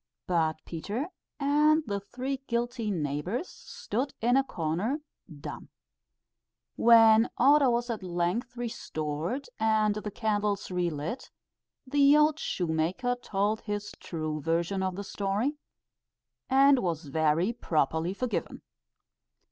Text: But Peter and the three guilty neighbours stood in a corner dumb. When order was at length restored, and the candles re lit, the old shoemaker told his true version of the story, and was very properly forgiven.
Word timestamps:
But 0.25 0.57
Peter 0.65 1.09
and 1.39 1.83
the 1.85 1.99
three 1.99 2.37
guilty 2.47 2.89
neighbours 2.89 3.47
stood 3.49 4.15
in 4.19 4.35
a 4.35 4.43
corner 4.43 5.01
dumb. 5.39 5.69
When 6.75 7.29
order 7.39 7.69
was 7.69 7.87
at 7.91 8.01
length 8.01 8.57
restored, 8.57 9.47
and 9.59 9.93
the 9.93 10.09
candles 10.09 10.71
re 10.71 10.89
lit, 10.89 11.29
the 11.85 12.17
old 12.17 12.39
shoemaker 12.39 13.15
told 13.21 13.61
his 13.61 13.91
true 13.99 14.41
version 14.41 14.81
of 14.81 14.95
the 14.95 15.03
story, 15.03 15.59
and 16.49 16.79
was 16.79 17.05
very 17.05 17.53
properly 17.53 18.15
forgiven. 18.15 18.63